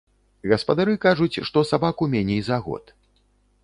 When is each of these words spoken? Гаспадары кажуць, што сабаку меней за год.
Гаспадары 0.51 0.95
кажуць, 1.05 1.41
што 1.51 1.65
сабаку 1.73 2.11
меней 2.15 2.41
за 2.53 2.57
год. 2.69 2.83